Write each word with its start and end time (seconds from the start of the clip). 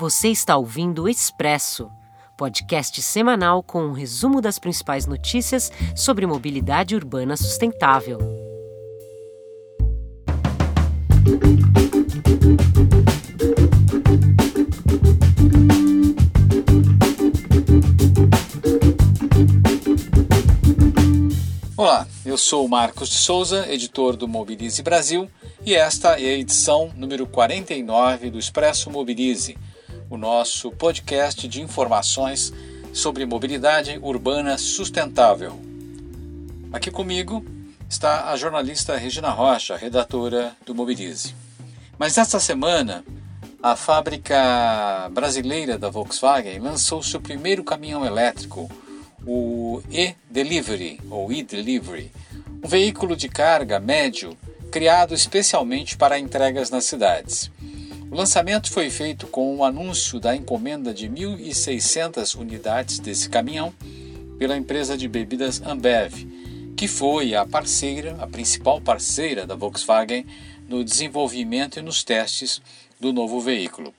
Você 0.00 0.28
está 0.28 0.56
ouvindo 0.56 1.02
o 1.02 1.08
Expresso, 1.08 1.90
podcast 2.36 3.02
semanal 3.02 3.64
com 3.64 3.82
um 3.82 3.90
resumo 3.90 4.40
das 4.40 4.56
principais 4.56 5.06
notícias 5.06 5.72
sobre 5.96 6.24
mobilidade 6.24 6.94
urbana 6.94 7.36
sustentável. 7.36 8.16
Olá, 21.76 22.06
eu 22.24 22.38
sou 22.38 22.68
Marcos 22.68 23.08
de 23.08 23.16
Souza, 23.16 23.66
editor 23.68 24.14
do 24.14 24.28
Mobilize 24.28 24.80
Brasil, 24.80 25.28
e 25.66 25.74
esta 25.74 26.20
é 26.20 26.26
a 26.26 26.38
edição 26.38 26.92
número 26.94 27.26
49 27.26 28.30
do 28.30 28.38
Expresso 28.38 28.90
Mobilize, 28.92 29.58
o 30.10 30.16
nosso 30.16 30.70
podcast 30.72 31.46
de 31.46 31.60
informações 31.60 32.52
sobre 32.92 33.26
mobilidade 33.26 33.98
urbana 34.02 34.56
sustentável. 34.56 35.58
Aqui 36.72 36.90
comigo 36.90 37.44
está 37.88 38.30
a 38.30 38.36
jornalista 38.36 38.96
Regina 38.96 39.30
Rocha, 39.30 39.76
redatora 39.76 40.56
do 40.64 40.74
Mobilize. 40.74 41.34
Mas 41.98 42.16
esta 42.16 42.40
semana, 42.40 43.04
a 43.62 43.74
fábrica 43.76 45.08
brasileira 45.12 45.78
da 45.78 45.90
Volkswagen 45.90 46.58
lançou 46.58 47.02
seu 47.02 47.20
primeiro 47.20 47.64
caminhão 47.64 48.04
elétrico, 48.04 48.70
o 49.26 49.82
e-Delivery 49.90 51.00
ou 51.10 51.32
e-Delivery, 51.32 52.12
um 52.62 52.68
veículo 52.68 53.16
de 53.16 53.28
carga 53.28 53.78
médio 53.78 54.36
criado 54.70 55.14
especialmente 55.14 55.96
para 55.96 56.18
entregas 56.18 56.70
nas 56.70 56.84
cidades. 56.84 57.50
O 58.10 58.16
lançamento 58.16 58.72
foi 58.72 58.88
feito 58.88 59.26
com 59.26 59.54
o 59.56 59.62
anúncio 59.62 60.18
da 60.18 60.34
encomenda 60.34 60.94
de 60.94 61.08
1.600 61.08 62.38
unidades 62.38 62.98
desse 62.98 63.28
caminhão 63.28 63.72
pela 64.38 64.56
empresa 64.56 64.96
de 64.96 65.06
bebidas 65.06 65.60
Ambev, 65.60 66.14
que 66.74 66.88
foi 66.88 67.34
a 67.34 67.44
parceira, 67.44 68.16
a 68.18 68.26
principal 68.26 68.80
parceira 68.80 69.46
da 69.46 69.54
Volkswagen 69.54 70.24
no 70.66 70.82
desenvolvimento 70.82 71.78
e 71.78 71.82
nos 71.82 72.02
testes 72.02 72.62
do 72.98 73.12
novo 73.12 73.40
veículo. 73.40 73.92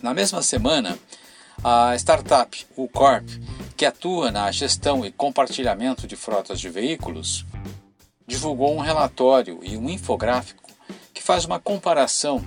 Na 0.00 0.14
mesma 0.14 0.40
semana, 0.40 0.96
a 1.64 1.96
startup 1.96 2.64
Ucorp, 2.76 3.28
que 3.76 3.84
atua 3.84 4.30
na 4.30 4.52
gestão 4.52 5.04
e 5.04 5.10
compartilhamento 5.10 6.06
de 6.06 6.14
frotas 6.14 6.60
de 6.60 6.68
veículos, 6.68 7.44
divulgou 8.26 8.74
um 8.74 8.80
relatório 8.80 9.60
e 9.62 9.76
um 9.76 9.88
infográfico 9.88 10.62
que 11.14 11.22
faz 11.22 11.44
uma 11.44 11.60
comparação 11.60 12.42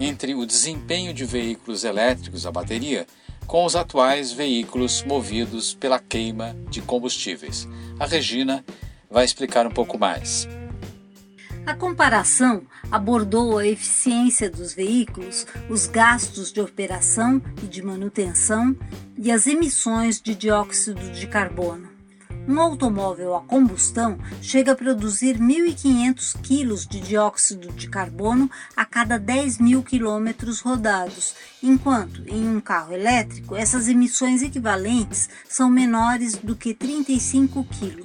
entre 0.00 0.34
o 0.34 0.46
desempenho 0.46 1.12
de 1.12 1.24
veículos 1.24 1.84
elétricos 1.84 2.46
a 2.46 2.52
bateria 2.52 3.06
com 3.46 3.64
os 3.64 3.74
atuais 3.74 4.30
veículos 4.30 5.02
movidos 5.02 5.74
pela 5.74 5.98
queima 5.98 6.54
de 6.68 6.82
combustíveis. 6.82 7.66
A 7.98 8.06
Regina 8.06 8.64
vai 9.10 9.24
explicar 9.24 9.66
um 9.66 9.70
pouco 9.70 9.98
mais. 9.98 10.46
A 11.66 11.74
comparação 11.74 12.62
abordou 12.90 13.58
a 13.58 13.66
eficiência 13.66 14.50
dos 14.50 14.72
veículos, 14.72 15.46
os 15.68 15.86
gastos 15.86 16.52
de 16.52 16.60
operação 16.60 17.42
e 17.62 17.66
de 17.66 17.82
manutenção 17.82 18.76
e 19.18 19.30
as 19.30 19.46
emissões 19.46 20.20
de 20.20 20.34
dióxido 20.34 21.10
de 21.10 21.26
carbono. 21.26 21.97
Um 22.48 22.58
automóvel 22.60 23.36
a 23.36 23.42
combustão 23.42 24.18
chega 24.40 24.72
a 24.72 24.74
produzir 24.74 25.38
1.500 25.38 26.32
kg 26.40 26.88
de 26.88 26.98
dióxido 26.98 27.70
de 27.70 27.90
carbono 27.90 28.50
a 28.74 28.86
cada 28.86 29.18
10 29.18 29.58
mil 29.58 29.82
quilômetros 29.82 30.60
rodados, 30.60 31.34
enquanto 31.62 32.26
em 32.26 32.48
um 32.48 32.58
carro 32.58 32.94
elétrico 32.94 33.54
essas 33.54 33.86
emissões 33.86 34.40
equivalentes 34.40 35.28
são 35.46 35.68
menores 35.68 36.36
do 36.36 36.56
que 36.56 36.72
35 36.72 37.64
kg. 37.64 38.02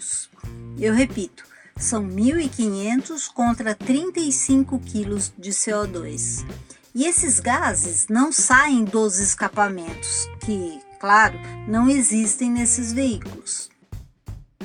Eu 0.78 0.94
repito, 0.94 1.46
são 1.78 2.06
1.500 2.06 3.32
contra 3.34 3.74
35 3.74 4.78
kg 4.78 5.32
de 5.40 5.52
CO2. 5.52 6.46
E 6.94 7.06
esses 7.06 7.40
gases 7.40 8.08
não 8.10 8.30
saem 8.34 8.84
dos 8.84 9.20
escapamentos, 9.20 10.28
que, 10.42 10.82
claro, 11.00 11.40
não 11.66 11.90
existem 11.90 12.52
nesses 12.52 12.92
veículos. 12.92 13.72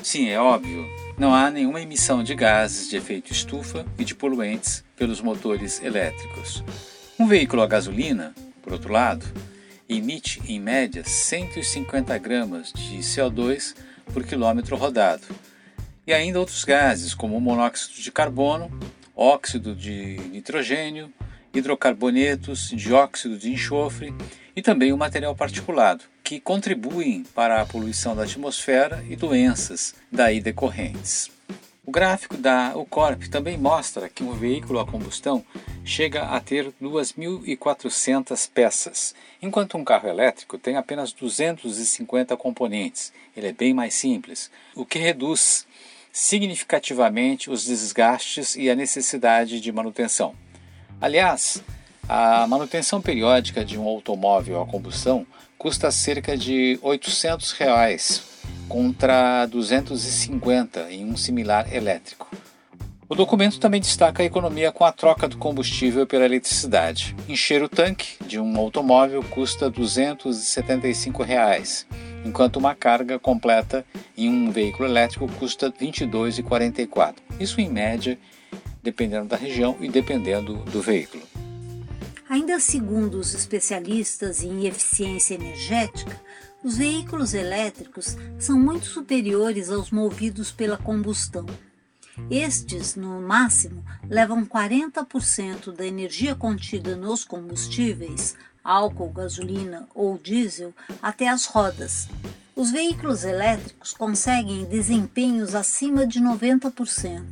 Sim, 0.02 0.28
é 0.28 0.40
óbvio. 0.40 0.86
Não 1.18 1.34
há 1.34 1.50
nenhuma 1.50 1.80
emissão 1.80 2.22
de 2.22 2.34
gases 2.34 2.88
de 2.88 2.96
efeito 2.96 3.32
estufa 3.32 3.84
e 3.98 4.04
de 4.04 4.14
poluentes 4.14 4.84
pelos 4.96 5.20
motores 5.20 5.82
elétricos. 5.82 6.62
Um 7.18 7.26
veículo 7.26 7.62
a 7.62 7.66
gasolina, 7.66 8.34
por 8.62 8.72
outro 8.72 8.92
lado, 8.92 9.26
emite 9.88 10.40
em 10.46 10.60
média 10.60 11.02
150 11.04 12.16
gramas 12.18 12.72
de 12.72 12.98
CO2 12.98 13.74
por 14.12 14.24
quilômetro 14.24 14.76
rodado, 14.76 15.26
e 16.06 16.12
ainda 16.12 16.38
outros 16.38 16.64
gases, 16.64 17.12
como 17.12 17.40
monóxido 17.40 18.00
de 18.00 18.12
carbono, 18.12 18.70
óxido 19.14 19.74
de 19.74 20.16
nitrogênio, 20.30 21.12
hidrocarbonetos, 21.52 22.70
dióxido 22.70 23.36
de 23.36 23.50
enxofre 23.50 24.14
e 24.54 24.62
também 24.62 24.92
o 24.92 24.96
material 24.96 25.34
particulado, 25.34 26.04
que 26.28 26.38
contribuem 26.38 27.24
para 27.34 27.62
a 27.62 27.64
poluição 27.64 28.14
da 28.14 28.24
atmosfera 28.24 29.02
e 29.08 29.16
doenças 29.16 29.94
daí 30.12 30.42
decorrentes. 30.42 31.30
O 31.86 31.90
gráfico 31.90 32.36
da 32.36 32.76
UCORP 32.76 33.30
também 33.30 33.56
mostra 33.56 34.10
que 34.10 34.22
um 34.22 34.34
veículo 34.34 34.78
a 34.78 34.84
combustão 34.84 35.42
chega 35.82 36.24
a 36.24 36.38
ter 36.38 36.70
2.400 36.82 38.50
peças, 38.52 39.14
enquanto 39.40 39.78
um 39.78 39.84
carro 39.84 40.06
elétrico 40.06 40.58
tem 40.58 40.76
apenas 40.76 41.14
250 41.14 42.36
componentes. 42.36 43.10
Ele 43.34 43.46
é 43.46 43.52
bem 43.52 43.72
mais 43.72 43.94
simples, 43.94 44.50
o 44.74 44.84
que 44.84 44.98
reduz 44.98 45.66
significativamente 46.12 47.50
os 47.50 47.64
desgastes 47.64 48.54
e 48.54 48.68
a 48.68 48.74
necessidade 48.74 49.62
de 49.62 49.72
manutenção. 49.72 50.34
Aliás, 51.00 51.62
a 52.06 52.46
manutenção 52.46 53.00
periódica 53.00 53.64
de 53.64 53.78
um 53.78 53.88
automóvel 53.88 54.60
a 54.60 54.66
combustão 54.66 55.26
custa 55.58 55.90
cerca 55.90 56.36
de 56.36 56.78
800 56.80 57.52
reais, 57.52 58.22
contra 58.68 59.44
250 59.46 60.92
em 60.92 61.04
um 61.04 61.16
similar 61.16 61.74
elétrico. 61.74 62.28
O 63.08 63.14
documento 63.14 63.58
também 63.58 63.80
destaca 63.80 64.22
a 64.22 64.26
economia 64.26 64.70
com 64.70 64.84
a 64.84 64.92
troca 64.92 65.26
do 65.26 65.38
combustível 65.38 66.06
pela 66.06 66.26
eletricidade. 66.26 67.16
Encher 67.26 67.62
o 67.62 67.68
tanque 67.68 68.22
de 68.26 68.38
um 68.38 68.56
automóvel 68.58 69.24
custa 69.24 69.70
275 69.70 71.22
reais, 71.22 71.86
enquanto 72.22 72.56
uma 72.56 72.74
carga 72.74 73.18
completa 73.18 73.84
em 74.14 74.28
um 74.28 74.50
veículo 74.50 74.86
elétrico 74.86 75.26
custa 75.38 75.68
R$ 75.68 75.86
22,44. 75.86 77.14
Isso 77.40 77.60
em 77.62 77.70
média, 77.70 78.18
dependendo 78.82 79.26
da 79.26 79.36
região 79.36 79.74
e 79.80 79.88
dependendo 79.88 80.56
do 80.70 80.82
veículo. 80.82 81.22
Ainda 82.28 82.60
segundo 82.60 83.14
os 83.14 83.32
especialistas 83.32 84.42
em 84.42 84.66
eficiência 84.66 85.34
energética, 85.34 86.20
os 86.62 86.76
veículos 86.76 87.32
elétricos 87.32 88.16
são 88.38 88.58
muito 88.58 88.84
superiores 88.84 89.70
aos 89.70 89.90
movidos 89.90 90.50
pela 90.52 90.76
combustão. 90.76 91.46
Estes, 92.30 92.96
no 92.96 93.22
máximo, 93.22 93.82
levam 94.10 94.44
40% 94.44 95.72
da 95.72 95.86
energia 95.86 96.34
contida 96.34 96.94
nos 96.96 97.24
combustíveis, 97.24 98.36
álcool, 98.62 99.10
gasolina 99.10 99.88
ou 99.94 100.18
diesel, 100.18 100.74
até 101.00 101.28
as 101.28 101.46
rodas. 101.46 102.08
Os 102.58 102.72
veículos 102.72 103.22
elétricos 103.22 103.92
conseguem 103.92 104.64
desempenhos 104.64 105.54
acima 105.54 106.04
de 106.04 106.20
90%. 106.20 107.22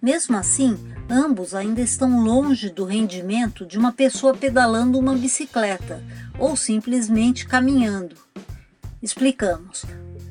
Mesmo 0.00 0.36
assim, 0.36 0.76
ambos 1.08 1.54
ainda 1.54 1.80
estão 1.80 2.22
longe 2.22 2.68
do 2.68 2.84
rendimento 2.84 3.64
de 3.64 3.78
uma 3.78 3.92
pessoa 3.92 4.34
pedalando 4.34 4.98
uma 4.98 5.14
bicicleta 5.14 6.04
ou 6.38 6.54
simplesmente 6.54 7.46
caminhando. 7.46 8.14
Explicamos. 9.02 9.86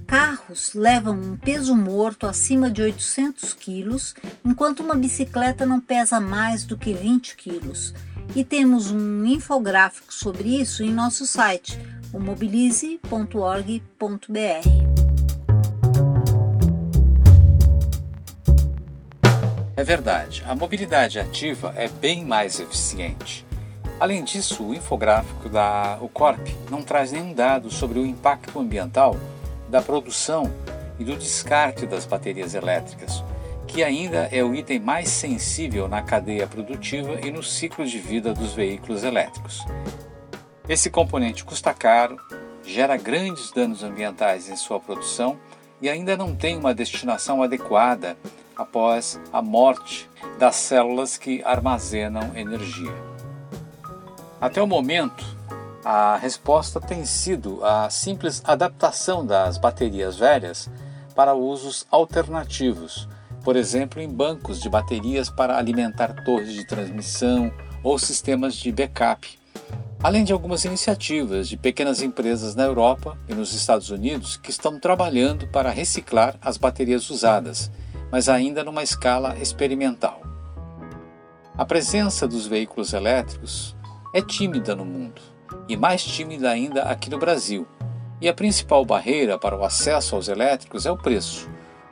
Carros 0.06 0.76
levam 0.76 1.20
um 1.20 1.36
peso 1.36 1.76
morto 1.76 2.28
acima 2.28 2.70
de 2.70 2.84
800 2.84 3.56
quilos, 3.56 4.14
enquanto 4.46 4.82
uma 4.82 4.94
bicicleta 4.94 5.66
não 5.66 5.82
pesa 5.82 6.20
mais 6.20 6.64
do 6.64 6.78
que 6.78 6.94
20 6.94 7.36
quilos. 7.36 7.92
E 8.36 8.44
temos 8.44 8.92
um 8.92 9.26
infográfico 9.26 10.14
sobre 10.14 10.60
isso 10.60 10.84
em 10.84 10.94
nosso 10.94 11.26
site, 11.26 11.80
o 12.14 12.20
mobilize.org.br. 12.20 13.78
É 19.76 19.84
verdade, 19.84 20.44
a 20.48 20.56
mobilidade 20.56 21.20
ativa 21.20 21.74
é 21.76 21.88
bem 21.88 22.26
mais 22.26 22.60
eficiente. 22.60 23.46
Além 24.00 24.24
disso, 24.24 24.64
o 24.64 24.76
infográfico 24.76 25.50
da 25.50 25.98
UCORP 26.02 26.56
não 26.70 26.82
traz 26.82 27.12
nenhum 27.12 27.34
dado 27.34 27.72
sobre 27.72 28.00
o 28.00 28.06
impacto 28.06 28.60
ambiental 28.60 29.16
da 29.70 29.82
produção 29.82 30.52
e 31.00 31.04
do 31.04 31.16
descarte 31.16 31.86
das 31.86 32.06
baterias 32.06 32.54
elétricas, 32.54 33.24
que 33.68 33.84
ainda 33.84 34.30
é 34.32 34.44
o 34.44 34.56
item 34.56 34.80
mais 34.80 35.10
sensível 35.10 35.88
na 35.88 36.02
cadeia 36.02 36.48
produtiva 36.48 37.20
e 37.22 37.30
no 37.30 37.44
ciclo 37.44 37.86
de 37.86 38.00
vida 38.00 38.34
dos 38.34 38.54
veículos 38.54 39.04
elétricos. 39.04 39.66
Esse 40.68 40.90
componente 40.90 41.44
custa 41.44 41.74
caro, 41.74 42.18
gera 42.64 42.98
grandes 42.98 43.52
danos 43.52 43.84
ambientais 43.84 44.50
em 44.50 44.56
sua 44.56 44.80
produção 44.80 45.38
e 45.82 45.90
ainda 45.90 46.18
não 46.18 46.36
tem 46.36 46.58
uma 46.58 46.74
destinação 46.74 47.44
adequada 47.44 48.18
após 48.56 49.20
a 49.32 49.42
morte 49.42 50.10
das 50.40 50.56
células 50.56 51.18
que 51.18 51.44
armazenam 51.44 52.36
energia. 52.36 52.94
Até 54.42 54.62
o 54.62 54.68
momento, 54.68 55.24
a 55.86 56.18
resposta 56.18 56.82
tem 56.82 57.06
sido 57.06 57.64
a 57.64 57.90
simples 57.90 58.42
adaptação 58.46 59.26
das 59.26 59.58
baterias 59.58 60.18
velhas 60.18 60.70
para 61.16 61.34
usos 61.34 61.88
alternativos, 61.90 63.08
por 63.48 63.56
exemplo, 63.56 64.02
em 64.02 64.10
bancos 64.10 64.60
de 64.60 64.70
baterias 64.70 65.30
para 65.30 65.58
alimentar 65.58 66.26
torres 66.26 66.52
de 66.52 66.68
transmissão 66.68 67.50
ou 67.82 67.98
sistemas 67.98 68.56
de 68.56 68.74
backup, 68.74 69.40
além 70.04 70.26
de 70.26 70.34
algumas 70.34 70.66
iniciativas 70.66 71.48
de 71.48 71.56
pequenas 71.56 72.02
empresas 72.02 72.56
na 72.56 72.66
Europa 72.66 73.18
e 73.26 73.34
nos 73.34 73.54
Estados 73.54 73.90
Unidos 73.90 74.36
que 74.36 74.50
estão 74.50 74.78
trabalhando 74.78 75.48
para 75.48 75.70
reciclar 75.70 76.36
as 76.42 76.58
baterias 76.58 77.10
usadas, 77.10 77.72
mas 78.12 78.28
ainda 78.28 78.66
numa 78.66 78.84
escala 78.84 79.38
experimental. 79.40 80.22
A 81.58 81.64
presença 81.64 82.28
dos 82.28 82.46
veículos 82.48 82.92
elétricos 82.92 83.78
é 84.14 84.22
tímida 84.22 84.76
no 84.76 84.84
mundo 84.84 85.22
e 85.70 85.78
mais 85.78 86.04
tímida 86.04 86.50
ainda 86.50 86.84
aqui 86.84 87.10
no 87.10 87.18
Brasil. 87.18 87.66
E 88.20 88.28
a 88.28 88.34
principal 88.34 88.84
barreira 88.84 89.40
para 89.40 89.58
o 89.58 89.64
acesso 89.64 90.18
aos 90.18 90.28
elétricos 90.28 90.86
é 90.86 90.92
o 90.92 90.98
preço, 90.98 91.50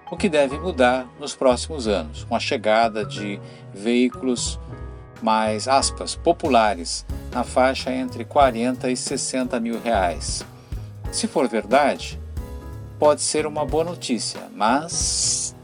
o 0.09 0.17
que 0.17 0.29
deve 0.29 0.57
mudar 0.59 1.07
nos 1.19 1.35
próximos 1.35 1.87
anos, 1.87 2.23
com 2.23 2.35
a 2.35 2.39
chegada 2.39 3.03
de 3.03 3.39
veículos 3.73 4.59
mais 5.21 5.67
aspas, 5.67 6.15
populares, 6.15 7.05
na 7.31 7.43
faixa 7.43 7.91
entre 7.91 8.23
40 8.23 8.89
e 8.91 8.95
60 8.95 9.59
mil 9.59 9.81
reais. 9.81 10.45
Se 11.11 11.27
for 11.27 11.47
verdade, 11.47 12.19
pode 12.99 13.21
ser 13.21 13.47
uma 13.47 13.65
boa 13.65 13.83
notícia, 13.83 14.41
mas. 14.53 15.55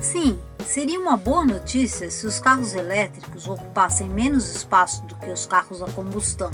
Sim, 0.00 0.38
seria 0.64 1.00
uma 1.00 1.16
boa 1.16 1.44
notícia 1.44 2.10
se 2.10 2.26
os 2.26 2.38
carros 2.38 2.74
elétricos 2.74 3.48
ocupassem 3.48 4.08
menos 4.08 4.54
espaço 4.54 5.02
do 5.04 5.16
que 5.16 5.30
os 5.30 5.46
carros 5.46 5.82
a 5.82 5.86
combustão. 5.86 6.50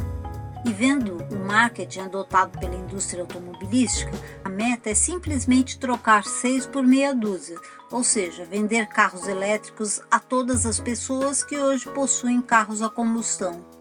E 0.64 0.72
vendo 0.72 1.16
o 1.16 1.38
marketing 1.44 2.00
adotado 2.00 2.56
pela 2.58 2.74
indústria 2.74 3.22
automobilística, 3.22 4.12
a 4.44 4.48
meta 4.48 4.90
é 4.90 4.94
simplesmente 4.94 5.78
trocar 5.78 6.24
seis 6.24 6.66
por 6.66 6.84
meia 6.84 7.12
dúzia, 7.12 7.58
ou 7.90 8.04
seja, 8.04 8.44
vender 8.44 8.86
carros 8.86 9.26
elétricos 9.26 10.00
a 10.08 10.20
todas 10.20 10.64
as 10.64 10.78
pessoas 10.78 11.42
que 11.42 11.58
hoje 11.58 11.88
possuem 11.90 12.40
carros 12.40 12.80
a 12.80 12.88
combustão. 12.88 13.72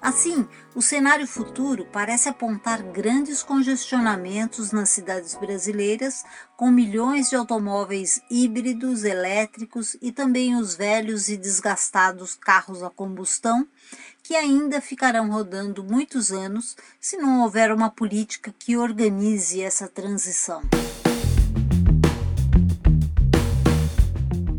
Assim, 0.00 0.46
o 0.74 0.80
cenário 0.80 1.26
futuro 1.26 1.86
parece 1.90 2.28
apontar 2.28 2.80
grandes 2.80 3.42
congestionamentos 3.42 4.70
nas 4.70 4.90
cidades 4.90 5.34
brasileiras, 5.34 6.22
com 6.56 6.70
milhões 6.70 7.28
de 7.28 7.34
automóveis 7.34 8.20
híbridos, 8.30 9.04
elétricos 9.04 9.96
e 10.00 10.12
também 10.12 10.54
os 10.54 10.76
velhos 10.76 11.28
e 11.28 11.36
desgastados 11.36 12.36
carros 12.36 12.82
a 12.82 12.90
combustão, 12.90 13.66
que 14.26 14.34
ainda 14.34 14.80
ficarão 14.80 15.30
rodando 15.30 15.84
muitos 15.84 16.32
anos 16.32 16.76
se 17.00 17.16
não 17.16 17.42
houver 17.42 17.70
uma 17.70 17.88
política 17.88 18.52
que 18.58 18.76
organize 18.76 19.62
essa 19.62 19.86
transição. 19.86 20.62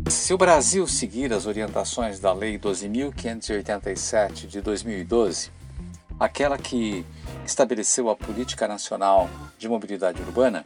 Se 0.08 0.32
o 0.32 0.38
Brasil 0.38 0.86
seguir 0.86 1.34
as 1.34 1.44
orientações 1.44 2.18
da 2.18 2.32
Lei 2.32 2.58
12.587 2.58 4.46
de 4.46 4.62
2012, 4.62 5.50
aquela 6.18 6.56
que 6.56 7.04
estabeleceu 7.44 8.08
a 8.08 8.16
Política 8.16 8.66
Nacional 8.66 9.28
de 9.58 9.68
Mobilidade 9.68 10.22
Urbana, 10.22 10.64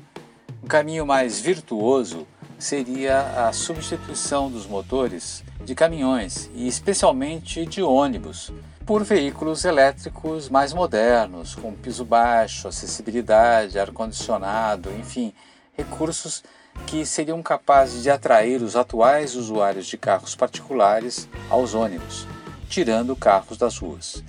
um 0.63 0.69
caminho 0.69 1.05
mais 1.05 1.41
virtuoso 1.41 2.25
seria 2.57 3.49
a 3.49 3.53
substituição 3.53 4.49
dos 4.49 4.65
motores 4.65 5.43
de 5.65 5.75
caminhões 5.75 6.49
e 6.55 6.69
especialmente 6.69 7.67
de 7.67 7.83
ônibus 7.83 8.53
por 8.83 9.05
veículos 9.05 9.65
elétricos 9.65 10.49
mais 10.49 10.73
modernos, 10.73 11.55
com 11.55 11.73
piso 11.73 12.05
baixo, 12.05 12.69
acessibilidade, 12.69 13.79
ar-condicionado, 13.79 14.91
enfim, 14.99 15.33
recursos 15.77 16.43
que 16.87 17.05
seriam 17.07 17.43
capazes 17.43 18.03
de 18.03 18.11
atrair 18.11 18.63
os 18.63 18.77
atuais 18.77 19.35
usuários 19.37 19.87
de 19.87 19.97
carros 19.97 20.35
particulares 20.35 21.29
aos 21.49 21.75
ônibus, 21.75 22.27
tirando 22.69 23.15
carros 23.15 23.57
das 23.57 23.79
ruas. 23.79 24.23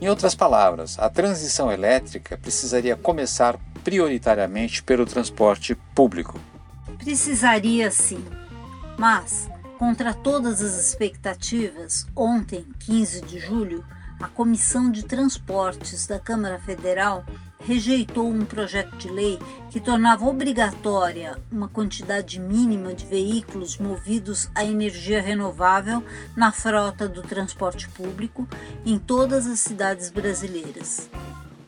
Em 0.00 0.08
outras 0.08 0.34
palavras, 0.34 0.98
a 0.98 1.08
transição 1.08 1.72
elétrica 1.72 2.36
precisaria 2.36 2.96
começar 2.96 3.58
prioritariamente 3.82 4.82
pelo 4.82 5.06
transporte 5.06 5.74
público. 5.94 6.38
Precisaria 6.98 7.90
sim, 7.90 8.24
mas, 8.98 9.48
contra 9.78 10.14
todas 10.14 10.62
as 10.62 10.78
expectativas, 10.78 12.06
ontem, 12.14 12.66
15 12.80 13.22
de 13.22 13.38
julho, 13.38 13.84
a 14.20 14.28
Comissão 14.28 14.90
de 14.90 15.04
Transportes 15.04 16.06
da 16.06 16.18
Câmara 16.18 16.58
Federal 16.58 17.24
rejeitou 17.60 18.30
um 18.30 18.44
projeto 18.44 18.96
de 18.96 19.08
lei 19.08 19.38
que 19.70 19.80
tornava 19.80 20.26
obrigatória 20.26 21.38
uma 21.50 21.68
quantidade 21.68 22.38
mínima 22.38 22.94
de 22.94 23.06
veículos 23.06 23.78
movidos 23.78 24.48
a 24.54 24.64
energia 24.64 25.20
renovável 25.20 26.04
na 26.36 26.52
frota 26.52 27.08
do 27.08 27.22
transporte 27.22 27.88
público 27.88 28.46
em 28.84 28.98
todas 28.98 29.46
as 29.46 29.60
cidades 29.60 30.10
brasileiras. 30.10 31.08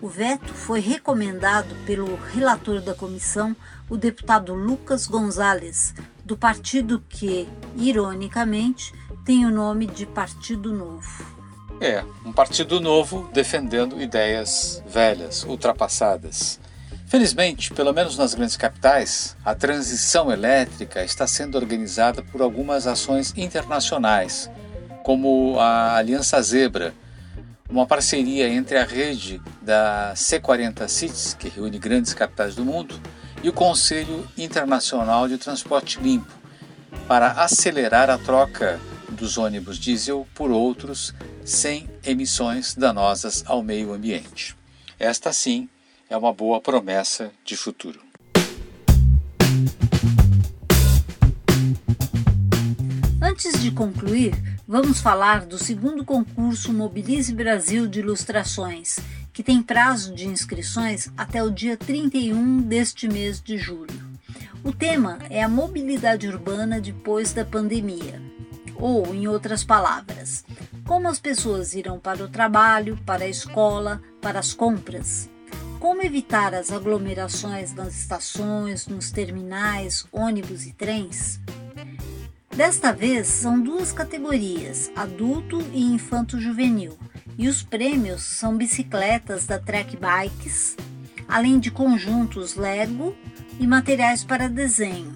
O 0.00 0.08
veto 0.08 0.52
foi 0.52 0.80
recomendado 0.80 1.74
pelo 1.86 2.14
relator 2.16 2.80
da 2.82 2.94
comissão, 2.94 3.56
o 3.88 3.96
deputado 3.96 4.52
Lucas 4.52 5.06
Gonzalez, 5.06 5.94
do 6.26 6.36
partido 6.36 7.00
que, 7.08 7.48
ironicamente, 7.76 8.92
tem 9.24 9.46
o 9.46 9.50
nome 9.50 9.86
de 9.86 10.04
Partido 10.04 10.72
Novo. 10.72 11.24
É, 11.80 12.02
um 12.24 12.32
partido 12.32 12.80
novo 12.80 13.30
defendendo 13.32 14.02
ideias 14.02 14.82
velhas, 14.88 15.44
ultrapassadas. 15.44 16.58
Felizmente, 17.06 17.72
pelo 17.72 17.92
menos 17.92 18.18
nas 18.18 18.34
grandes 18.34 18.56
capitais, 18.56 19.36
a 19.44 19.54
transição 19.54 20.32
elétrica 20.32 21.04
está 21.04 21.28
sendo 21.28 21.56
organizada 21.56 22.24
por 22.24 22.42
algumas 22.42 22.88
ações 22.88 23.32
internacionais, 23.36 24.50
como 25.04 25.56
a 25.60 25.94
Aliança 25.94 26.42
Zebra, 26.42 26.92
uma 27.70 27.86
parceria 27.86 28.48
entre 28.48 28.78
a 28.78 28.84
rede 28.84 29.40
da 29.62 30.12
C40 30.16 30.88
Cities, 30.88 31.34
que 31.34 31.48
reúne 31.48 31.78
grandes 31.78 32.12
capitais 32.12 32.56
do 32.56 32.64
mundo, 32.64 33.00
e 33.46 33.48
o 33.48 33.52
Conselho 33.52 34.28
Internacional 34.36 35.28
de 35.28 35.38
Transporte 35.38 36.00
Limpo, 36.00 36.32
para 37.06 37.30
acelerar 37.30 38.10
a 38.10 38.18
troca 38.18 38.80
dos 39.08 39.38
ônibus 39.38 39.78
diesel 39.78 40.26
por 40.34 40.50
outros 40.50 41.14
sem 41.44 41.88
emissões 42.04 42.74
danosas 42.74 43.44
ao 43.46 43.62
meio 43.62 43.92
ambiente. 43.92 44.56
Esta, 44.98 45.32
sim, 45.32 45.68
é 46.10 46.16
uma 46.16 46.32
boa 46.32 46.60
promessa 46.60 47.30
de 47.44 47.56
futuro. 47.56 48.00
Antes 53.22 53.62
de 53.62 53.70
concluir, 53.70 54.34
vamos 54.66 55.00
falar 55.00 55.46
do 55.46 55.56
segundo 55.56 56.04
concurso 56.04 56.72
Mobilize 56.72 57.32
Brasil 57.32 57.86
de 57.86 58.00
Ilustrações, 58.00 58.98
que 59.36 59.42
tem 59.42 59.62
prazo 59.62 60.14
de 60.14 60.26
inscrições 60.26 61.10
até 61.14 61.42
o 61.42 61.50
dia 61.50 61.76
31 61.76 62.62
deste 62.62 63.06
mês 63.06 63.38
de 63.38 63.58
julho. 63.58 64.02
O 64.64 64.72
tema 64.72 65.18
é 65.28 65.42
a 65.42 65.48
mobilidade 65.48 66.26
urbana 66.26 66.80
depois 66.80 67.34
da 67.34 67.44
pandemia. 67.44 68.18
Ou, 68.76 69.14
em 69.14 69.28
outras 69.28 69.62
palavras, 69.62 70.42
como 70.86 71.06
as 71.06 71.20
pessoas 71.20 71.74
irão 71.74 71.98
para 71.98 72.24
o 72.24 72.28
trabalho, 72.28 72.98
para 73.04 73.24
a 73.24 73.28
escola, 73.28 74.00
para 74.22 74.38
as 74.38 74.54
compras. 74.54 75.28
Como 75.78 76.02
evitar 76.02 76.54
as 76.54 76.72
aglomerações 76.72 77.74
nas 77.74 77.94
estações, 77.94 78.86
nos 78.86 79.10
terminais, 79.10 80.06
ônibus 80.10 80.64
e 80.64 80.72
trens? 80.72 81.38
Desta 82.56 82.90
vez 82.90 83.26
são 83.26 83.60
duas 83.60 83.92
categorias, 83.92 84.90
adulto 84.96 85.60
e 85.74 85.82
infanto-juvenil, 85.82 86.96
e 87.38 87.48
os 87.48 87.62
prêmios 87.62 88.22
são 88.22 88.56
bicicletas 88.56 89.46
da 89.46 89.58
Trek 89.58 89.96
Bikes, 89.96 90.76
além 91.28 91.58
de 91.58 91.70
conjuntos 91.70 92.54
Lego 92.54 93.16
e 93.58 93.66
materiais 93.66 94.24
para 94.24 94.48
desenho. 94.48 95.14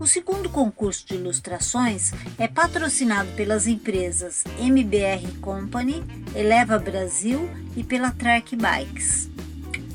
O 0.00 0.06
segundo 0.06 0.48
concurso 0.48 1.06
de 1.06 1.14
ilustrações 1.14 2.12
é 2.38 2.46
patrocinado 2.46 3.30
pelas 3.32 3.66
empresas 3.66 4.44
MBR 4.58 5.38
Company, 5.40 6.04
Eleva 6.34 6.78
Brasil 6.78 7.50
e 7.76 7.82
pela 7.82 8.12
Trek 8.12 8.54
Bikes. 8.54 9.28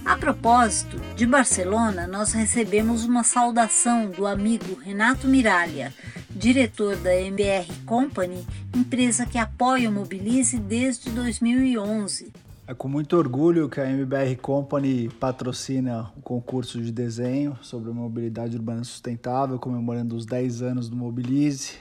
A 0.03 0.17
propósito, 0.17 0.99
de 1.15 1.25
Barcelona, 1.25 2.05
nós 2.05 2.33
recebemos 2.33 3.05
uma 3.05 3.23
saudação 3.23 4.09
do 4.09 4.27
amigo 4.27 4.77
Renato 4.77 5.29
Miralha, 5.29 5.93
diretor 6.35 6.95
da 6.97 7.15
MBR 7.15 7.67
Company, 7.85 8.45
empresa 8.75 9.25
que 9.25 9.37
apoia 9.37 9.89
o 9.89 9.93
Mobilize 9.93 10.57
desde 10.59 11.09
2011. 11.11 12.31
É 12.65 12.73
com 12.73 12.87
muito 12.87 13.15
orgulho 13.15 13.69
que 13.69 13.79
a 13.79 13.89
MBR 13.89 14.37
Company 14.37 15.09
patrocina 15.19 16.11
o 16.17 16.21
concurso 16.21 16.81
de 16.81 16.91
desenho 16.91 17.57
sobre 17.61 17.91
mobilidade 17.91 18.55
urbana 18.55 18.83
sustentável, 18.83 19.59
comemorando 19.59 20.15
os 20.15 20.25
10 20.25 20.61
anos 20.61 20.89
do 20.89 20.95
Mobilize. 20.95 21.73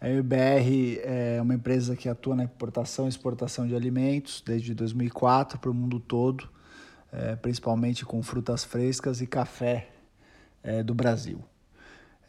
A 0.00 0.08
MBR 0.08 1.00
é 1.02 1.38
uma 1.42 1.54
empresa 1.54 1.96
que 1.96 2.08
atua 2.08 2.36
na 2.36 2.44
importação 2.44 3.06
e 3.06 3.08
exportação 3.08 3.66
de 3.66 3.74
alimentos 3.74 4.42
desde 4.44 4.72
2004 4.74 5.58
para 5.58 5.70
o 5.70 5.74
mundo 5.74 5.98
todo, 5.98 6.48
é, 7.12 7.34
principalmente 7.36 8.04
com 8.04 8.22
frutas 8.22 8.62
frescas 8.62 9.20
e 9.20 9.26
café 9.26 9.88
é, 10.62 10.82
do 10.82 10.94
Brasil. 10.94 11.42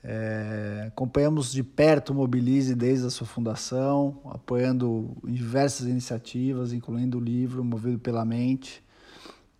É, 0.03 0.85
acompanhamos 0.87 1.51
de 1.51 1.63
perto 1.63 2.11
o 2.11 2.15
Mobilize 2.15 2.73
desde 2.73 3.05
a 3.05 3.09
sua 3.09 3.27
fundação, 3.27 4.19
apoiando 4.25 5.15
diversas 5.23 5.87
iniciativas, 5.87 6.73
incluindo 6.73 7.17
o 7.17 7.21
livro 7.21 7.63
Movido 7.63 7.99
pela 7.99 8.25
Mente. 8.25 8.83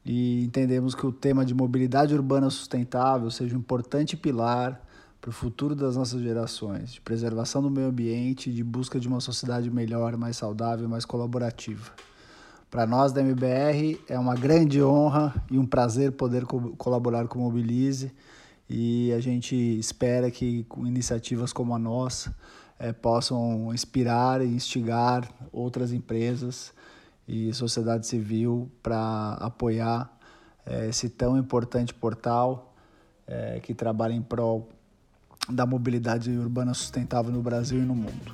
E 0.04 0.44
entendemos 0.44 0.96
que 0.96 1.06
o 1.06 1.12
tema 1.12 1.46
de 1.46 1.54
mobilidade 1.54 2.16
urbana 2.16 2.50
sustentável 2.50 3.30
seja 3.30 3.56
um 3.56 3.60
importante 3.60 4.18
pilar 4.18 4.82
para 5.22 5.30
o 5.30 5.34
futuro 5.34 5.76
das 5.76 5.96
nossas 5.96 6.20
gerações, 6.24 6.94
de 6.94 7.02
preservação 7.02 7.62
do 7.62 7.70
meio 7.70 7.90
ambiente 7.90 8.50
e 8.50 8.54
de 8.54 8.64
busca 8.64 9.00
de 9.00 9.08
uma 9.08 9.22
sociedade 9.22 9.70
melhor, 9.70 10.18
mais 10.18 10.38
saudável 10.38 10.86
e 10.86 10.90
mais 10.90 11.06
colaborativa. 11.06 11.92
Para 12.72 12.88
nós 12.88 13.12
da 13.12 13.22
MBR 13.22 14.00
é 14.08 14.18
uma 14.18 14.34
grande 14.34 14.82
honra 14.82 15.36
e 15.52 15.60
um 15.60 15.66
prazer 15.66 16.14
poder 16.14 16.46
co 16.46 16.76
colaborar 16.78 17.28
com 17.28 17.38
o 17.38 17.42
Mobilize 17.44 18.12
e 18.74 19.12
a 19.12 19.20
gente 19.20 19.54
espera 19.54 20.32
que 20.32 20.64
com 20.64 20.88
iniciativas 20.88 21.52
como 21.52 21.76
a 21.76 21.80
nossa 21.80 22.34
é, 22.80 22.94
possam 22.94 23.74
inspirar 23.74 24.42
e 24.42 24.48
instigar 24.48 25.30
outras 25.52 25.92
empresas 25.92 26.74
e 27.28 27.54
sociedade 27.54 28.08
civil 28.08 28.72
para 28.82 29.34
apoiar 29.42 30.10
é, 30.66 30.88
esse 30.88 31.10
tão 31.10 31.38
importante 31.38 31.94
portal 31.94 32.74
é, 33.28 33.60
que 33.60 33.74
trabalha 33.74 34.14
em 34.14 34.22
prol 34.22 34.70
da 35.50 35.66
mobilidade 35.66 36.32
urbana 36.32 36.74
sustentável 36.74 37.30
no 37.30 37.42
Brasil 37.42 37.78
e 37.78 37.84
no 37.84 37.94
mundo. 37.94 38.34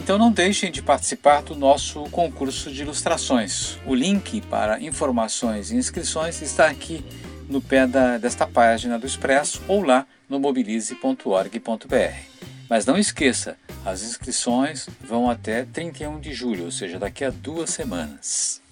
Então 0.00 0.16
não 0.16 0.32
deixem 0.32 0.72
de 0.72 0.82
participar 0.82 1.42
do 1.42 1.54
nosso 1.54 2.04
concurso 2.04 2.72
de 2.72 2.80
ilustrações. 2.80 3.78
O 3.84 3.94
link 3.94 4.40
para 4.42 4.80
informações 4.80 5.70
e 5.70 5.76
inscrições 5.76 6.40
está 6.40 6.68
aqui 6.68 7.04
no 7.48 7.60
pé 7.60 7.86
da, 7.86 8.18
desta 8.18 8.46
página 8.46 8.98
do 8.98 9.06
Expresso 9.06 9.62
ou 9.68 9.82
lá 9.82 10.06
no 10.28 10.38
mobilize.org.br. 10.38 12.34
Mas 12.68 12.86
não 12.86 12.98
esqueça, 12.98 13.56
as 13.84 14.02
inscrições 14.02 14.88
vão 15.00 15.30
até 15.30 15.64
31 15.64 16.18
de 16.20 16.32
julho, 16.32 16.64
ou 16.64 16.70
seja, 16.70 16.98
daqui 16.98 17.24
a 17.24 17.30
duas 17.30 17.70
semanas. 17.70 18.62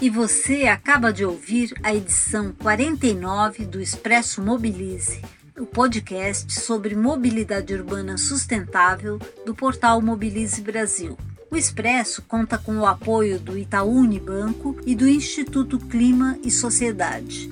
E 0.00 0.08
você 0.08 0.66
acaba 0.66 1.12
de 1.12 1.24
ouvir 1.24 1.74
a 1.82 1.94
edição 1.94 2.52
49 2.52 3.66
do 3.66 3.80
Expresso 3.80 4.40
Mobilize 4.40 5.20
o 5.58 5.66
podcast 5.66 6.52
sobre 6.60 6.94
mobilidade 6.94 7.74
urbana 7.74 8.16
sustentável 8.16 9.18
do 9.44 9.54
portal 9.54 10.00
Mobilize 10.00 10.60
Brasil. 10.60 11.18
O 11.50 11.56
Expresso 11.56 12.22
conta 12.22 12.56
com 12.56 12.78
o 12.78 12.86
apoio 12.86 13.40
do 13.40 13.58
Itaú 13.58 13.96
Unibanco 13.96 14.76
e 14.86 14.94
do 14.94 15.08
Instituto 15.08 15.78
Clima 15.78 16.38
e 16.44 16.50
Sociedade. 16.50 17.50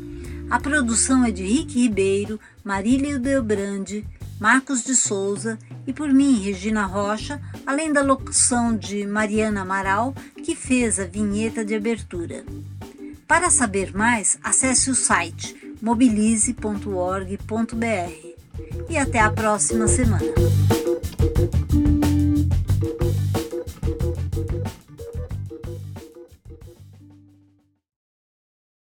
A 0.48 0.60
produção 0.60 1.24
é 1.24 1.32
de 1.32 1.42
Rick 1.42 1.80
Ribeiro, 1.80 2.38
Marília 2.62 3.18
Delbrande, 3.18 4.06
Marcos 4.38 4.84
de 4.84 4.94
Souza 4.94 5.58
e 5.86 5.92
por 5.92 6.12
mim, 6.12 6.38
Regina 6.38 6.86
Rocha, 6.86 7.40
além 7.66 7.92
da 7.92 8.02
locução 8.02 8.76
de 8.76 9.04
Mariana 9.06 9.62
Amaral, 9.62 10.14
que 10.44 10.54
fez 10.54 11.00
a 11.00 11.04
vinheta 11.04 11.64
de 11.64 11.74
abertura. 11.74 12.44
Para 13.26 13.50
saber 13.50 13.96
mais, 13.96 14.38
acesse 14.44 14.90
o 14.90 14.94
site 14.94 15.65
mobilize.org.br. 15.80 18.36
E 18.88 18.96
até 18.96 19.20
a 19.20 19.30
próxima 19.30 19.86
semana. 19.88 20.24